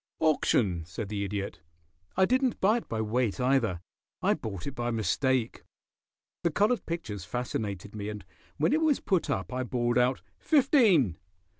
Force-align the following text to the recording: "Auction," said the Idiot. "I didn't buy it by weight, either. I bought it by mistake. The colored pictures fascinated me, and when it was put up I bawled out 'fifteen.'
"Auction," 0.19 0.83
said 0.83 1.09
the 1.09 1.23
Idiot. 1.23 1.59
"I 2.17 2.25
didn't 2.25 2.59
buy 2.59 2.77
it 2.77 2.89
by 2.89 3.01
weight, 3.01 3.39
either. 3.39 3.81
I 4.19 4.33
bought 4.33 4.65
it 4.65 4.73
by 4.73 4.89
mistake. 4.89 5.61
The 6.41 6.49
colored 6.49 6.87
pictures 6.87 7.23
fascinated 7.23 7.93
me, 7.95 8.09
and 8.09 8.25
when 8.57 8.73
it 8.73 8.81
was 8.81 8.99
put 8.99 9.29
up 9.29 9.53
I 9.53 9.61
bawled 9.61 9.99
out 9.99 10.23
'fifteen.' 10.39 11.19